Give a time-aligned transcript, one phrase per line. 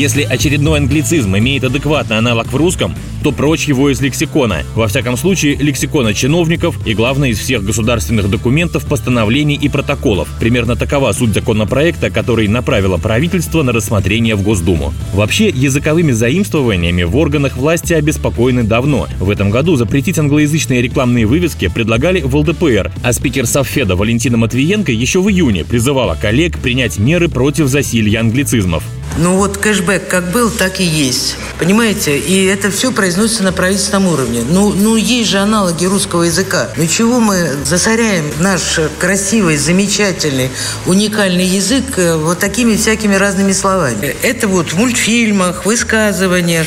[0.00, 4.62] Если очередной англицизм имеет адекватный аналог в русском, то прочь его из лексикона.
[4.74, 10.26] Во всяком случае, лексикона чиновников и, главное, из всех государственных документов, постановлений и протоколов.
[10.40, 14.94] Примерно такова суть законопроекта, который направило правительство на рассмотрение в Госдуму.
[15.12, 19.06] Вообще, языковыми заимствованиями в органах власти обеспокоены давно.
[19.18, 24.92] В этом году запретить англоязычные рекламные вывески предлагали в ЛДПР, а спикер Совфеда Валентина Матвиенко
[24.92, 28.82] еще в июне призывала коллег принять меры против засилья англицизмов.
[29.16, 31.36] Ну вот кэшбэк как был, так и есть.
[31.58, 32.18] Понимаете?
[32.18, 34.42] И это все произносится на правительственном уровне.
[34.48, 36.68] Ну, ну есть же аналоги русского языка.
[36.76, 40.50] Ну чего мы засоряем наш красивый, замечательный,
[40.86, 44.16] уникальный язык э, вот такими всякими разными словами?
[44.22, 46.66] Это вот в мультфильмах, высказываниях.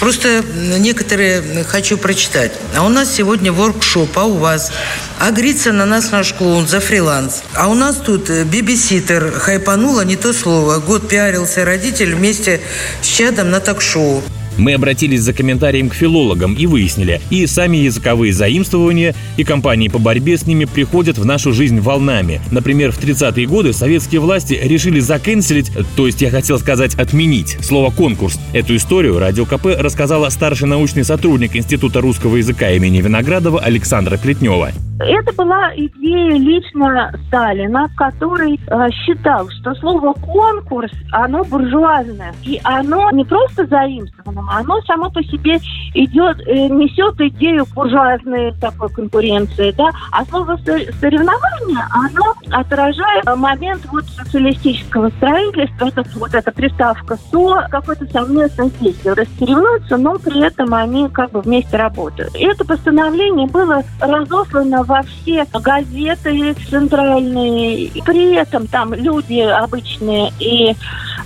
[0.00, 0.44] Просто
[0.78, 2.52] некоторые хочу прочитать.
[2.74, 4.72] А у нас сегодня воркшоп, а у вас?
[5.18, 7.42] Агрится на нас наш клоун за фриланс.
[7.54, 10.78] А у нас тут э, бибиситер хайпанула не то слово.
[10.78, 12.60] Год пиарился родитель вместе
[13.00, 14.22] с чадом на ток-шоу.
[14.58, 19.98] Мы обратились за комментарием к филологам и выяснили, и сами языковые заимствования, и компании по
[19.98, 22.40] борьбе с ними приходят в нашу жизнь волнами.
[22.50, 27.90] Например, в 30-е годы советские власти решили закенселить, то есть я хотел сказать отменить, слово
[27.90, 28.38] «конкурс».
[28.52, 34.72] Эту историю Радио КП рассказала старший научный сотрудник Института русского языка имени Виноградова Александра Плетнева.
[34.98, 42.34] Это была идея лично Сталина, который э, считал, что слово «конкурс», оно буржуазное.
[42.42, 45.60] И оно не просто заимствовано, оно само по себе
[45.94, 54.04] идет, э, несет идею буржуазной такой конкуренции, да, а слово «соревнование», оно отражает момент вот
[54.06, 59.14] социалистического строительства, это, вот эта приставка «со», какое-то совместное действие.
[59.14, 62.34] Рассоревнуются, но при этом они как бы вместе работают.
[62.34, 67.84] И это постановление было разослано во все газеты центральные.
[67.84, 70.74] И при этом там люди обычные и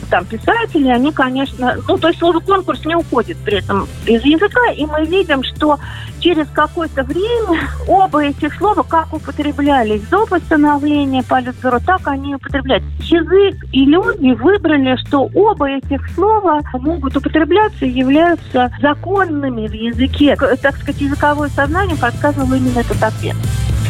[0.08, 4.70] там писатели, они, конечно, ну, то есть слово конкурс не уходит при этом из языка,
[4.74, 5.78] и мы видим, что
[6.20, 12.90] через какое-то время оба этих слова как употреблялись до постановления Политбюро, так они и употребляются.
[13.00, 20.36] Язык и люди выбрали, что оба этих слова могут употребляться и являются законными в языке.
[20.36, 23.36] Так сказать, языковое сознание подсказывало именно этот ответ.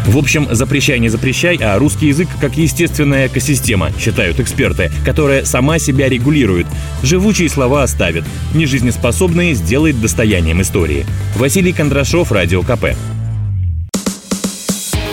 [0.06, 5.78] В общем, запрещай, не запрещай, а русский язык как естественная экосистема, считают эксперты, которая сама
[5.78, 6.66] себя регулирует.
[7.02, 8.24] Живучие слова оставит,
[8.54, 11.06] нежизнеспособные сделает достоянием истории.
[11.36, 12.96] Василий Кондрашов, Радио КП.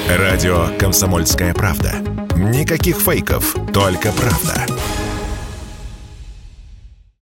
[0.10, 1.96] Радио «Комсомольская правда».
[2.38, 4.66] Никаких фейков, только правда.